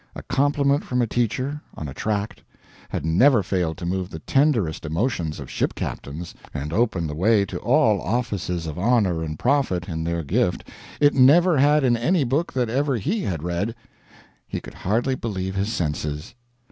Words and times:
A 0.15 0.23
compliment 0.23 0.83
from 0.83 0.99
a 0.99 1.05
teacher, 1.05 1.61
on 1.77 1.87
a 1.87 1.93
tract, 1.93 2.41
had 2.89 3.05
never 3.05 3.43
failed 3.43 3.77
to 3.77 3.85
move 3.85 4.09
the 4.09 4.17
tenderest 4.17 4.83
emotions 4.83 5.39
of 5.39 5.47
ship 5.47 5.75
captains, 5.75 6.33
and 6.55 6.73
open 6.73 7.05
the 7.05 7.13
way 7.13 7.45
to 7.45 7.59
all 7.59 8.01
offices 8.01 8.65
of 8.65 8.79
honor 8.79 9.21
and 9.21 9.37
profit 9.37 9.87
in 9.87 10.03
their 10.03 10.23
gift, 10.23 10.67
it 10.99 11.13
never 11.13 11.59
had 11.59 11.83
in 11.83 11.95
any 11.95 12.23
book 12.23 12.51
that 12.53 12.67
ever 12.67 12.95
HE 12.97 13.21
had 13.21 13.43
read. 13.43 13.75
He 14.47 14.59
could 14.59 14.73
hardly 14.73 15.13
believe 15.13 15.53
his 15.53 15.71
senses. 15.71 16.33